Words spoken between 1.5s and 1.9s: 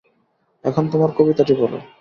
বলো।